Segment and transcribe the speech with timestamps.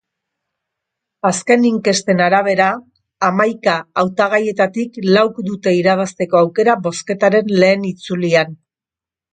[1.29, 2.69] Azken inkesten arabera,
[3.29, 8.61] hamaika hautagaietatik lauk dute irabazteko aukera bozketaren lehen itzulian.